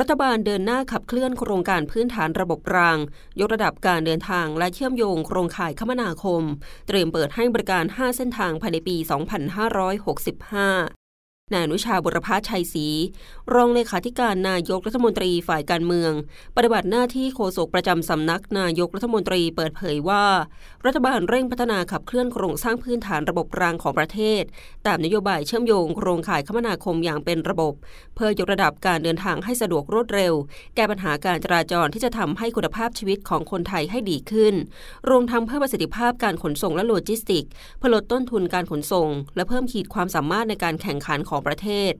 [0.00, 2.98] รัฐบาลเดินหน้าขับเคลื่อนโครงการพื้นฐานระบบราง
[3.40, 6.42] ยกระดับการเดินทางและเชื่อมโยงโครงข่ายคมนาคม
[6.86, 11.05] เตรียมเปิดให้บริการ 5 เส้นทางภายในปี 2565
[11.54, 12.86] นายอนุชาบุรพาชัยศรี
[13.54, 16.12] รองเลขาธิการนายกรัฐมนตรีฝ่ายการเมือง
[16.56, 20.24] ปฏิบัติหน้าที่โฆษกประจำสำนักนายกรัฐมนตรีเปิดเผยว่า
[20.86, 24.42] รัฐบาลเร่งพัฒนาขับเคลื่อนโครงสร้างพื้นฐานระบบรางของประเทศ
[24.86, 27.74] ตามนโยบายเชื่อมโยงโครงข่ายคมนาคมอย่างเป็นระบบ
[28.14, 30.34] เพื่อยกระดับการเดินทางให้สะดวกรวดเร็ว
[30.74, 34.54] แก้ปัญหาการจราจรที่จะทำให้คุณภาพชีวิตของคนไทยให้ดีขึ้น
[35.08, 37.44] รวมทั้งเพิ่มประสิทธิภาพการขนส่งและโลจิสติก
[37.78, 41.92] เพื่อลดต้นทุนการขนส่ง และเพิ่มขีดความสามารถในการแข่งขันของประเทศ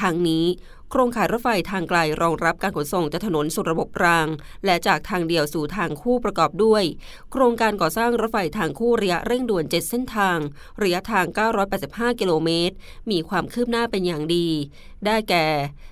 [0.00, 0.44] ทั้งนี้
[0.92, 4.28] โครงข่ายรถไฟทางไกลรองรับการขนส่งจากถนนสู่ระบบราง
[4.64, 6.84] และจากทางเดี่ยวสู่ทางคู่ประกอบด้วย
[7.32, 10.38] โครงการก่อสร้างรถไฟทางคู่ระยะเร่งด่วน 7 เส้นทาง
[10.82, 11.26] ระยะทาง
[11.72, 12.74] 985 กิโลเมตร
[13.10, 14.48] มีความคืบหน้าเป็นอย่างดี
[15.06, 15.46] ได้แก่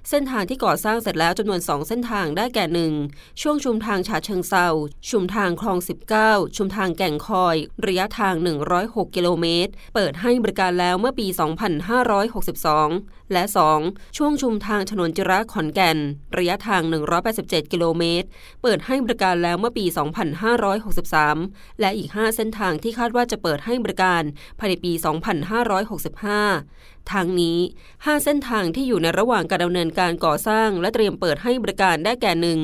[0.08, 4.68] เส้นทางที่ก่อสร้างเสร็จแล้วจำนวน 2 เส้นทางได้แก่ 1 ช่วงชุมทางฉะเชิงเทรา
[5.10, 5.78] ชุมทางคลอง
[6.18, 8.34] 19 ชุมทางแก่งคอย ระยะทาง
[8.74, 11.26] 106 กิโลเมตร เปิดให้บริการแล้วเมื่อปี
[12.50, 13.44] 2562 และ
[13.80, 15.98] 2 ช่วงชุมทางถนนจิระขอนแก่น
[16.38, 16.82] ระยะทาง
[17.26, 18.28] 187 กิโลเมตร
[18.62, 19.84] เปิดให้บริการแล้วเมื่อปี
[21.02, 24.22] 2563 และอีก 5 เส้นทางที่คาดว่าจะเปิดให้บริการ
[24.58, 24.92] ภายในปี
[26.38, 27.58] 2565 ทางนี้
[27.90, 32.60] 5 เส้นทางที่อยู่ในระหว่างการดำเนินการก่อสร้าง และเตรียมเปิดให้บริการได้แก่หนึ่ง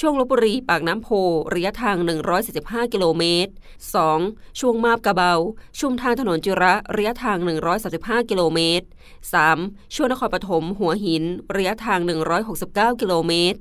[0.00, 1.08] ช่วงลบบุรีปากน้ำโพ
[1.54, 1.96] ระยะทาง
[2.46, 3.52] 145 กิโลเมตร
[4.04, 4.60] 2.
[4.60, 5.34] ช่วงมาบกระเบา
[5.78, 7.38] ชุมทางถนนจิระระยะทาง
[7.84, 8.86] 135 กิโลเมตร
[9.38, 9.94] 3.
[9.94, 11.24] ช่วงนครปฐมหัวหิน
[11.56, 12.00] ระยะทาง
[12.50, 13.58] 169 กิโลเมตร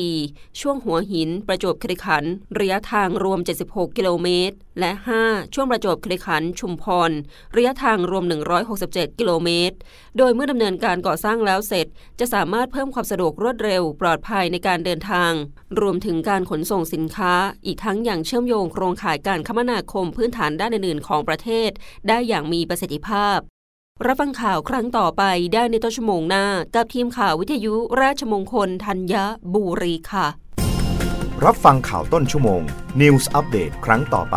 [0.00, 0.60] 4.
[0.60, 5.54] ช่วงหัวหิน ประจวบคีรีขันธ์ระยะทางรวม 76 กิโลเมตร และ 5.
[5.54, 7.10] ช่วงประจวบคีรีขันธ์ชุมพร
[7.56, 8.24] ระยะทางรวม
[8.72, 9.76] 167 กิโลเมตรตร
[10.18, 11.86] โดยเมื่อดำเนินการก่อสร้างแล้วเสร็จ
[12.20, 15.32] จะสามารถเพิ่มความสะดวกรวดเร็ว ปลอดภัยในการเดินทาง
[15.80, 17.32] รวมถึงการขนส่งสินค้า
[17.66, 21.70] อีกทั้งอย่างเชื่อมโยงโครงข่ายการคมนาคมพื้นฐานด้านอื่นๆของประเทศ
[22.08, 23.38] ได้อย่างมีประสิทธิภาพ
[24.06, 25.22] รับฟังข่าวครั้งต่อไป
[25.54, 29.14] ได้ในต้นชั่วโมงหน้า กับทีมข่าววิทยุราชมงคลธัญ
[29.54, 30.26] บุรีค่ะ
[31.44, 32.62] รับฟังข่าวต้นชั่วโมง
[33.00, 34.36] News อัปเดตครั้งต่อไป